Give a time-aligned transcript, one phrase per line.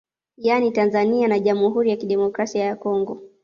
[0.37, 3.21] Yani Tanzania na Jamhuri ya Kidemokrasia ya Congo